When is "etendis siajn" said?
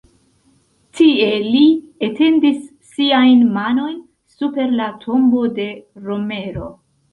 2.07-3.45